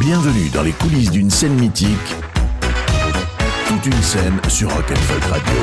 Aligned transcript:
Bienvenue 0.00 0.48
dans 0.48 0.62
les 0.62 0.72
coulisses 0.72 1.10
d'une 1.10 1.28
scène 1.28 1.60
mythique. 1.60 1.90
Toute 3.68 3.84
une 3.84 4.02
scène 4.02 4.40
sur 4.48 4.74
Rock'n'Folk 4.74 5.24
Radio. 5.24 5.54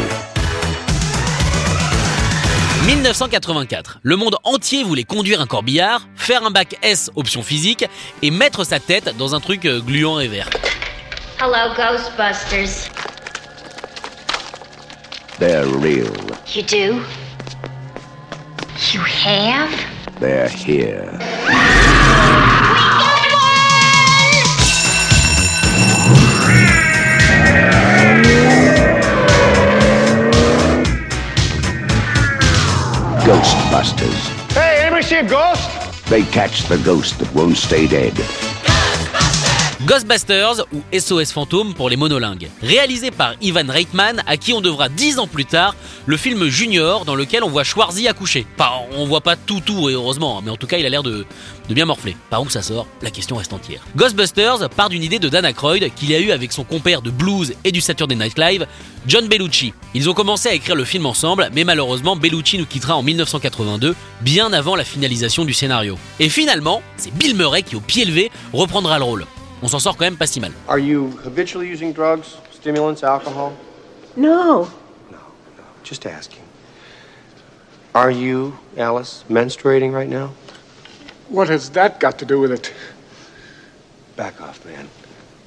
1984, 2.85 3.99
le 4.03 4.15
monde 4.15 4.35
entier 4.43 4.83
voulait 4.83 5.05
conduire 5.05 5.41
un 5.41 5.47
corbillard, 5.47 6.07
faire 6.15 6.45
un 6.45 6.51
bac 6.51 6.77
S 6.83 7.09
option 7.15 7.41
physique 7.41 7.85
et 8.21 8.29
mettre 8.29 8.63
sa 8.63 8.79
tête 8.79 9.17
dans 9.17 9.33
un 9.33 9.39
truc 9.39 9.65
euh, 9.65 9.79
gluant 9.79 10.19
et 10.19 10.27
vert. 10.27 10.51
Hello, 11.41 11.73
Ghostbusters. 11.75 12.91
They're 15.39 15.65
real. 15.65 16.13
You 16.53 16.61
do? 16.61 17.01
You 18.93 19.01
have? 19.01 19.71
They're 20.19 20.47
here. 20.47 21.17
Ghost? 35.23 36.05
They 36.09 36.23
catch 36.23 36.67
the 36.67 36.77
ghost 36.77 37.17
that 37.19 37.33
won't 37.33 37.57
stay 37.57 37.87
dead. 37.87 38.15
Ghostbusters 39.85 40.65
ou 40.73 40.81
SOS 40.97 41.31
Fantôme 41.31 41.75
pour 41.75 41.87
les 41.87 41.97
monolingues. 41.97 42.49
Réalisé 42.63 43.11
par 43.11 43.35
Ivan 43.41 43.67
Reitman, 43.67 44.23
à 44.25 44.35
qui 44.35 44.51
on 44.51 44.59
devra 44.59 44.89
10 44.89 45.19
ans 45.19 45.27
plus 45.27 45.45
tard 45.45 45.75
le 46.07 46.17
film 46.17 46.47
Junior 46.47 47.05
dans 47.05 47.13
lequel 47.13 47.43
on 47.43 47.49
voit 47.49 47.63
Schwarzy 47.63 48.07
accoucher. 48.07 48.47
Enfin, 48.57 48.71
on 48.95 49.05
voit 49.05 49.21
pas 49.21 49.35
tout 49.35 49.61
tout 49.63 49.87
et 49.89 49.93
heureusement, 49.93 50.41
mais 50.41 50.49
en 50.49 50.57
tout 50.57 50.65
cas 50.65 50.79
il 50.79 50.85
a 50.87 50.89
l'air 50.89 51.03
de, 51.03 51.27
de 51.69 51.73
bien 51.75 51.85
morfler. 51.85 52.17
Par 52.31 52.41
où 52.41 52.49
ça 52.49 52.63
sort? 52.63 52.87
La 53.03 53.11
question 53.11 53.35
reste 53.35 53.53
entière. 53.53 53.83
Ghostbusters 53.95 54.67
part 54.75 54.89
d'une 54.89 55.03
idée 55.03 55.19
de 55.19 55.29
Dan 55.29 55.45
Aykroyd 55.45 55.93
qu'il 55.93 56.11
a 56.15 56.19
eu 56.19 56.31
avec 56.31 56.53
son 56.53 56.63
compère 56.63 57.03
de 57.03 57.11
blues 57.11 57.53
et 57.63 57.71
du 57.71 57.79
Saturday 57.79 58.15
Night 58.15 58.39
Live, 58.39 58.65
John 59.05 59.27
Bellucci. 59.27 59.73
Ils 59.93 60.09
ont 60.09 60.15
commencé 60.15 60.49
à 60.49 60.53
écrire 60.53 60.75
le 60.75 60.85
film 60.85 61.05
ensemble, 61.05 61.51
mais 61.53 61.65
malheureusement 61.65 62.15
Bellucci 62.15 62.57
nous 62.57 62.65
quittera 62.65 62.95
en 62.95 63.03
1982, 63.03 63.95
bien 64.21 64.51
avant 64.53 64.75
la 64.75 64.83
finalisation 64.83 65.45
du 65.45 65.53
scénario. 65.53 65.99
Et 66.19 66.29
finalement, 66.29 66.81
c'est 66.97 67.13
Bill 67.13 67.35
Murray 67.35 67.61
qui 67.61 67.75
au 67.75 67.79
pied 67.79 68.05
levé 68.05 68.31
reprendra 68.53 68.97
le 68.97 69.03
rôle. 69.03 69.27
On 69.61 69.67
s'en 69.67 69.79
sort 69.79 69.97
quand 69.97 70.05
même 70.05 70.17
pas 70.17 70.27
si 70.27 70.39
mal. 70.39 70.51
Are 70.67 70.79
you 70.79 71.19
habitually 71.25 71.67
using 71.67 71.91
drugs, 71.91 72.37
stimulants, 72.51 73.03
alcohol? 73.03 73.53
No. 74.15 74.67
No, 75.11 75.17
no. 75.57 75.63
Just 75.83 76.05
asking. 76.05 76.43
Are 77.95 78.11
you, 78.11 78.53
Alice, 78.77 79.23
menstruating 79.29 79.91
right 79.91 80.07
now? 80.07 80.31
What 81.29 81.49
has 81.49 81.71
that 81.71 81.99
got 81.99 82.19
to 82.19 82.25
do 82.25 82.39
with 82.39 82.51
it? 82.51 82.71
Back 84.15 84.39
off, 84.41 84.63
man. 84.65 84.87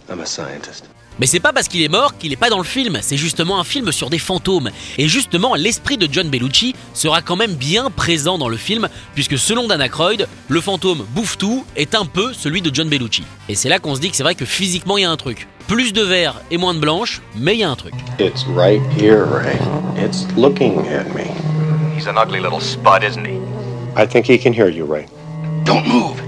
I'm 0.09 0.21
a 0.21 0.27
scientist. 0.27 0.89
Mais 1.21 1.27
c'est 1.27 1.39
pas 1.39 1.53
parce 1.53 1.69
qu'il 1.69 1.83
est 1.83 1.89
mort 1.89 2.17
qu'il 2.17 2.33
est 2.33 2.37
pas 2.37 2.49
dans 2.49 2.57
le 2.57 2.65
film, 2.65 2.99
c'est 3.03 3.19
justement 3.19 3.61
un 3.61 3.65
film 3.65 3.93
sur 3.93 4.09
des 4.09 4.19
fantômes. 4.19 4.71
Et 4.97 5.07
justement, 5.07 5.55
l'esprit 5.55 5.99
de 5.99 6.09
John 6.11 6.31
Bellucci 6.31 6.75
sera 6.95 7.21
quand 7.21 7.37
même 7.37 7.53
bien 7.53 7.91
présent 7.91 8.39
dans 8.39 8.49
le 8.49 8.57
film, 8.57 8.89
puisque 9.15 9.37
selon 9.37 9.69
Dan 9.69 9.83
Aykroyd, 9.83 10.27
le 10.49 10.61
fantôme 10.63 11.05
bouffe 11.15 11.37
tout 11.37 11.67
est 11.77 11.95
un 11.95 12.07
peu 12.07 12.33
celui 12.33 12.63
de 12.63 12.75
John 12.75 12.89
Bellucci. 12.89 13.25
Et 13.51 13.55
c'est 13.55 13.69
là 13.69 13.79
qu'on 13.79 13.95
se 13.95 14.01
dit 14.01 14.11
que 14.11 14.17
c'est 14.17 14.23
vrai 14.23 14.35
que 14.35 14.47
physiquement 14.47 14.97
il 14.97 15.03
y 15.03 15.05
a 15.05 15.11
un 15.11 15.19
truc. 15.19 15.47
Plus 15.69 15.93
de 15.93 16.01
vert 16.01 16.41
et 16.51 16.57
moins 16.57 16.73
de 16.73 16.81
blanche, 16.81 17.21
mais 17.37 17.55
il 17.55 17.61
y 17.61 17.65
a 17.65 17.71
un 17.71 17.77
truc. 17.77 17.93
It's 18.19 18.47
right 18.57 18.81
here, 18.99 19.27
Ray. 19.27 19.59
It's 20.03 20.27
looking 20.39 20.89
at 20.89 21.15
me. 21.15 21.27
He's 21.95 22.07
an 22.07 22.17
ugly 22.17 22.41
little 22.41 22.61
spud, 22.61 23.05
isn't 23.05 23.27
he? 23.27 23.39
I 23.95 24.07
think 24.07 24.25
he 24.25 24.39
can 24.39 24.55
hear 24.55 24.71
you, 24.71 24.87
Ray. 24.87 25.05
Don't 25.65 25.87
move. 25.87 26.23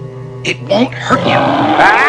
It 0.45 0.61
won't 0.69 0.93
hurt 0.93 1.25
you. 1.25 1.33
Batman, 1.33 2.02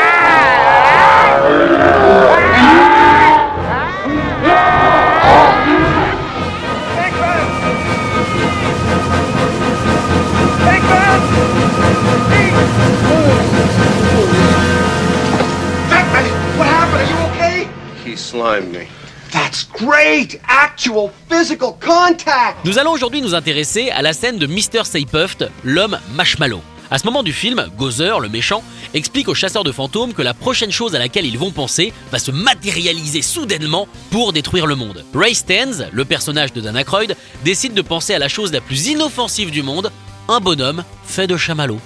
Me. 18.62 18.88
That's 19.32 19.64
great! 19.64 20.40
Actual 20.48 21.10
physical 21.28 21.74
contact! 21.80 22.64
Nous 22.66 22.78
allons 22.78 22.92
aujourd'hui 22.92 23.22
nous 23.22 23.34
intéresser 23.34 23.90
à 23.90 24.04
la 24.04 24.14
scène 24.14 24.38
de 24.38 24.46
Mr. 24.46 24.86
Saypuft, 24.86 25.46
l'homme 25.64 25.98
marshmallow. 26.14 26.62
À 26.92 27.00
ce 27.00 27.06
moment 27.06 27.24
du 27.24 27.34
film, 27.34 27.66
Gozer, 27.76 28.20
le 28.20 28.30
méchant, 28.30 28.64
explique 28.94 29.28
aux 29.28 29.34
chasseurs 29.34 29.64
de 29.64 29.72
fantômes 29.72 30.14
que 30.14 30.22
la 30.22 30.36
prochaine 30.36 30.72
chose 30.72 30.94
à 30.94 31.00
laquelle 31.00 31.26
ils 31.26 31.40
vont 31.40 31.50
penser 31.50 31.94
va 32.12 32.20
se 32.20 32.30
matérialiser 32.30 33.24
soudainement 33.24 33.88
pour 34.12 34.34
détruire 34.34 34.68
le 34.68 34.76
monde. 34.76 35.04
Ray 35.16 35.34
Stans, 35.34 35.88
le 35.92 36.06
personnage 36.06 36.54
de 36.54 36.62
Dan 36.62 36.78
Aykroyd, 36.78 37.16
décide 37.44 37.74
de 37.74 37.82
penser 37.82 38.14
à 38.14 38.20
la 38.20 38.30
chose 38.30 38.54
la 38.54 38.62
plus 38.62 38.86
inoffensive 38.86 39.50
du 39.50 39.64
monde, 39.64 39.92
un 40.30 40.40
bonhomme 40.40 40.84
fait 41.06 41.26
de 41.26 41.38
chamallow. 41.38 41.80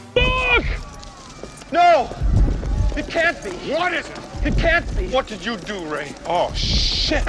No! 1.71 2.09
It 2.97 3.07
can't 3.07 3.41
be. 3.41 3.51
What 3.71 3.93
is 3.93 3.99
it? 3.99 4.26
It 4.47 4.57
can't 4.57 4.97
be. 4.97 5.09
What 5.09 5.27
did 5.27 5.45
you 5.45 5.57
do, 5.57 5.77
Ray? 5.87 6.13
Oh, 6.25 6.53
shit. 6.53 7.21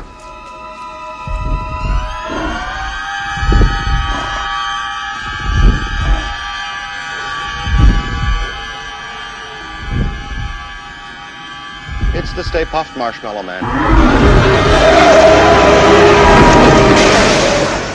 It's 12.15 12.33
the 12.35 12.45
Stay 12.45 12.65
Puft 12.65 12.97
Marshmallow 12.97 13.43
Man. 13.43 13.65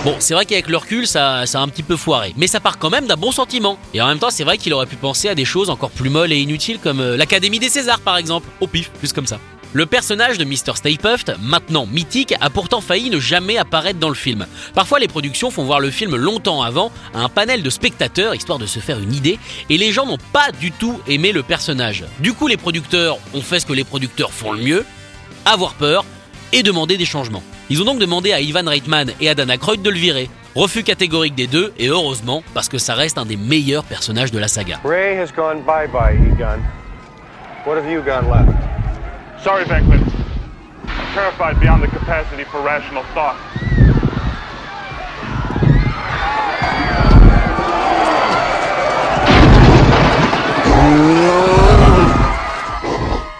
Bon, 0.03 0.17
c'est 0.19 0.33
vrai 0.33 0.45
qu'avec 0.45 0.67
le 0.67 0.75
recul, 0.75 1.07
ça, 1.07 1.45
ça 1.45 1.59
a 1.59 1.61
un 1.61 1.69
petit 1.69 1.81
peu 1.81 1.95
foiré, 1.95 2.33
mais 2.35 2.47
ça 2.47 2.59
part 2.59 2.77
quand 2.77 2.89
même 2.89 3.07
d'un 3.07 3.15
bon 3.15 3.31
sentiment. 3.31 3.77
Et 3.93 4.01
en 4.01 4.07
même 4.07 4.19
temps, 4.19 4.31
c'est 4.31 4.43
vrai 4.43 4.57
qu'il 4.57 4.73
aurait 4.73 4.85
pu 4.85 4.97
penser 4.97 5.29
à 5.29 5.35
des 5.35 5.45
choses 5.45 5.69
encore 5.69 5.91
plus 5.91 6.09
molles 6.09 6.33
et 6.33 6.39
inutiles 6.39 6.79
comme 6.79 6.99
euh, 6.99 7.15
l'Académie 7.15 7.59
des 7.59 7.69
Césars 7.69 8.01
par 8.01 8.17
exemple, 8.17 8.49
au 8.59 8.67
pif, 8.67 8.89
plus 8.89 9.13
comme 9.13 9.27
ça. 9.27 9.39
Le 9.71 9.85
personnage 9.85 10.37
de 10.37 10.43
Mr. 10.43 10.75
Stay 10.75 10.97
Puft, 10.97 11.31
maintenant 11.41 11.85
mythique, 11.85 12.33
a 12.41 12.49
pourtant 12.49 12.81
failli 12.81 13.09
ne 13.11 13.19
jamais 13.21 13.57
apparaître 13.57 13.97
dans 13.97 14.09
le 14.09 14.15
film. 14.15 14.45
Parfois, 14.75 14.99
les 14.99 15.07
productions 15.07 15.51
font 15.51 15.63
voir 15.63 15.79
le 15.79 15.89
film 15.89 16.17
longtemps 16.17 16.63
avant 16.63 16.91
à 17.13 17.21
un 17.21 17.29
panel 17.29 17.63
de 17.63 17.69
spectateurs, 17.69 18.35
histoire 18.35 18.59
de 18.59 18.65
se 18.65 18.79
faire 18.79 18.99
une 18.99 19.13
idée, 19.13 19.39
et 19.69 19.77
les 19.77 19.93
gens 19.93 20.05
n'ont 20.05 20.17
pas 20.33 20.51
du 20.51 20.73
tout 20.73 20.99
aimé 21.07 21.31
le 21.31 21.43
personnage. 21.43 22.03
Du 22.19 22.33
coup, 22.33 22.47
les 22.47 22.57
producteurs 22.57 23.19
ont 23.33 23.41
fait 23.41 23.61
ce 23.61 23.65
que 23.65 23.73
les 23.73 23.85
producteurs 23.85 24.33
font 24.33 24.51
le 24.51 24.61
mieux, 24.61 24.85
avoir 25.45 25.75
peur 25.75 26.03
et 26.51 26.61
demander 26.61 26.97
des 26.97 27.05
changements. 27.05 27.43
Ils 27.69 27.81
ont 27.81 27.85
donc 27.85 27.99
demandé 27.99 28.33
à 28.33 28.41
Ivan 28.41 28.65
Reitman 28.65 29.11
et 29.21 29.29
à 29.29 29.35
Dan 29.35 29.49
Aykroyd 29.49 29.81
de 29.81 29.89
le 29.89 29.95
virer. 29.97 30.29
Refus 30.55 30.83
catégorique 30.83 31.33
des 31.33 31.47
deux, 31.47 31.73
et 31.79 31.87
heureusement, 31.87 32.43
parce 32.53 32.69
que 32.69 32.77
ça 32.77 32.93
reste 32.93 33.17
un 33.17 33.25
des 33.25 33.37
meilleurs 33.37 33.83
personnages 33.83 34.31
de 34.31 34.37
la 34.37 34.47
saga. 34.47 34.79
Ray 34.83 35.17
has 35.17 35.31
gone 35.35 35.63
bye-bye, 35.65 36.15
E-Gun. 36.33 36.59
What 37.65 37.77
have 37.77 37.89
you 37.89 38.01
got 38.01 38.29
left? 38.29 38.51
Sorry, 39.43 39.65
Venkman. 39.65 40.01
I'm 40.85 41.13
terrified 41.15 41.59
beyond 41.59 41.81
the 41.81 41.87
capacity 41.87 42.43
for 42.43 42.61
rational 42.61 43.03
thought. 43.15 43.35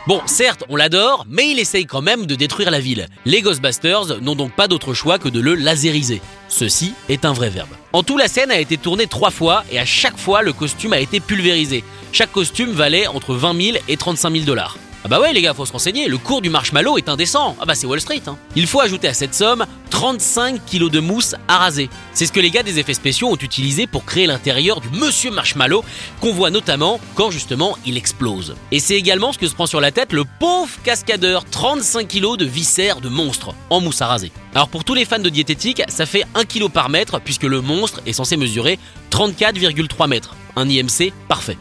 Bon, 0.06 0.22
certes, 0.26 0.66
on 0.68 0.76
l'adore, 0.76 1.26
mais 1.30 1.50
il 1.52 1.60
essaye 1.60 1.86
quand 1.86 2.02
même 2.02 2.26
de 2.26 2.36
détruire 2.36 2.72
la 2.72 2.82
ville. 2.82 3.08
Les 3.24 3.42
Ghostbusters 3.42 4.20
n'ont 4.20 4.36
donc 4.36 4.52
pas 4.52 4.68
d'autre 4.68 4.94
choix 4.94 5.18
que 5.18 5.30
de 5.30 5.40
le 5.40 5.56
laseriser. 5.56 6.22
Ceci 6.50 6.94
est 7.08 7.24
un 7.24 7.32
vrai 7.32 7.50
verbe. 7.50 7.70
En 7.94 8.04
tout, 8.04 8.18
la 8.18 8.28
scène 8.28 8.52
a 8.52 8.60
été 8.60 8.76
tournée 8.76 9.08
trois 9.08 9.32
fois 9.32 9.64
et 9.72 9.80
à 9.80 9.86
chaque 9.86 10.18
fois, 10.18 10.42
le 10.42 10.52
costume 10.52 10.92
a 10.92 11.00
été 11.00 11.22
pulvérisé. 11.22 11.86
Chaque 12.12 12.34
costume 12.34 12.72
valait 12.72 13.08
entre 13.08 13.34
20 13.34 13.62
000 13.62 13.78
et 13.88 13.96
35 13.96 14.32
000 14.34 14.44
dollars. 14.44 14.78
Ah 15.06 15.10
bah 15.10 15.20
ouais 15.20 15.34
les 15.34 15.42
gars, 15.42 15.54
faut 15.54 15.66
se 15.66 15.74
renseigner, 15.74 16.08
le 16.08 16.18
cours 16.18 16.42
du 16.42 16.50
marshmallow 16.50 16.98
est 16.98 17.10
indécent. 17.10 17.58
Ah 17.60 17.66
bah 17.66 17.76
c'est 17.76 17.86
Wall 17.86 18.00
Street. 18.00 18.22
Hein. 18.26 18.38
Il 18.56 18.68
faut 18.68 18.80
ajouter 18.80 19.10
à 19.10 19.14
cette 19.14 19.34
somme 19.34 19.66
35 19.90 20.64
kilos 20.66 20.90
de 20.92 21.02
mousse 21.02 21.36
à 21.50 21.58
raser. 21.58 21.90
C'est 22.14 22.26
ce 22.26 22.32
que 22.32 22.40
les 22.40 22.50
gars 22.50 22.64
des 22.64 22.80
effets 22.80 22.94
spéciaux 22.94 23.28
ont 23.28 23.36
utilisé 23.36 23.86
pour 23.86 24.06
créer 24.06 24.28
l'intérieur 24.28 24.80
du 24.80 24.88
Monsieur 24.90 25.30
Marshmallow 25.30 25.84
qu'on 26.22 26.32
voit 26.32 26.52
notamment 26.52 27.02
quand 27.16 27.32
justement 27.32 27.78
il 27.86 27.98
explose. 27.98 28.56
Et 28.72 28.80
c'est 28.80 28.96
également 28.96 29.34
ce 29.34 29.38
que 29.40 29.48
se 29.48 29.54
prend 29.54 29.66
sur 29.66 29.82
la 29.82 29.92
tête 29.92 30.14
le 30.14 30.24
pauvre 30.40 30.72
cascadeur, 30.86 31.44
35 31.44 32.08
kilos 32.08 32.38
de 32.38 32.46
viscères 32.46 33.02
de 33.02 33.10
monstre 33.10 33.54
en 33.70 33.82
mousse 33.82 34.02
à 34.02 34.08
raser. 34.08 34.32
Alors 34.56 34.70
pour 34.70 34.86
tous 34.86 34.94
les 34.94 35.04
fans 35.04 35.20
de 35.20 35.28
diététique, 35.28 35.82
ça 35.90 36.06
fait 36.06 36.24
1 36.34 36.46
kg 36.46 36.70
par 36.70 36.88
mètre 36.88 37.20
puisque 37.20 37.44
le 37.44 37.60
monstre 37.60 38.00
est 38.06 38.14
censé 38.14 38.38
mesurer 38.38 38.80
34,3 39.12 40.08
mètres. 40.08 40.34
Un 40.56 40.70
IMC 40.70 41.12
parfait. 41.28 41.58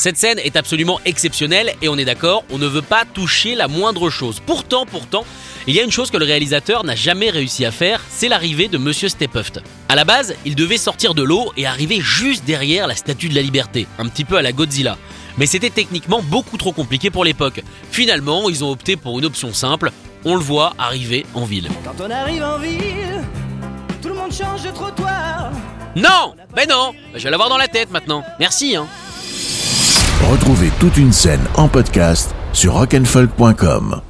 Cette 0.00 0.16
scène 0.16 0.38
est 0.38 0.56
absolument 0.56 0.98
exceptionnelle 1.04 1.74
et 1.82 1.90
on 1.90 1.98
est 1.98 2.06
d'accord, 2.06 2.42
on 2.48 2.56
ne 2.56 2.66
veut 2.66 2.80
pas 2.80 3.04
toucher 3.04 3.54
la 3.54 3.68
moindre 3.68 4.08
chose. 4.08 4.40
Pourtant, 4.46 4.86
pourtant, 4.86 5.26
il 5.66 5.74
y 5.74 5.78
a 5.78 5.82
une 5.82 5.90
chose 5.90 6.10
que 6.10 6.16
le 6.16 6.24
réalisateur 6.24 6.84
n'a 6.84 6.94
jamais 6.94 7.28
réussi 7.28 7.66
à 7.66 7.70
faire, 7.70 8.00
c'est 8.08 8.30
l'arrivée 8.30 8.68
de 8.68 8.78
Monsieur 8.78 9.10
Stephuft. 9.10 9.60
À 9.90 9.96
la 9.96 10.06
base, 10.06 10.34
il 10.46 10.54
devait 10.54 10.78
sortir 10.78 11.12
de 11.12 11.22
l'eau 11.22 11.52
et 11.58 11.66
arriver 11.66 12.00
juste 12.00 12.46
derrière 12.46 12.86
la 12.86 12.94
Statue 12.94 13.28
de 13.28 13.34
la 13.34 13.42
Liberté, 13.42 13.86
un 13.98 14.08
petit 14.08 14.24
peu 14.24 14.38
à 14.38 14.42
la 14.42 14.52
Godzilla. 14.52 14.96
Mais 15.36 15.44
c'était 15.44 15.68
techniquement 15.68 16.22
beaucoup 16.22 16.56
trop 16.56 16.72
compliqué 16.72 17.10
pour 17.10 17.26
l'époque. 17.26 17.62
Finalement, 17.92 18.48
ils 18.48 18.64
ont 18.64 18.70
opté 18.70 18.96
pour 18.96 19.18
une 19.18 19.26
option 19.26 19.52
simple, 19.52 19.90
on 20.24 20.34
le 20.34 20.40
voit 20.40 20.72
arriver 20.78 21.26
en 21.34 21.44
ville. 21.44 21.68
Quand 21.84 22.02
on 22.02 22.10
arrive 22.10 22.42
en 22.42 22.56
ville, 22.58 23.22
tout 24.00 24.08
le 24.08 24.14
monde 24.14 24.32
change 24.32 24.62
de 24.62 24.70
trottoir. 24.70 25.50
Non 25.94 26.36
Ben 26.56 26.66
non 26.66 26.92
Je 27.14 27.24
vais 27.24 27.30
l'avoir 27.30 27.50
dans 27.50 27.58
la 27.58 27.68
tête 27.68 27.90
maintenant. 27.90 28.24
Merci 28.38 28.76
hein. 28.76 28.86
Retrouvez 30.28 30.70
toute 30.78 30.96
une 30.98 31.12
scène 31.12 31.40
en 31.56 31.66
podcast 31.68 32.34
sur 32.52 32.74
rock'n'folk.com. 32.74 34.09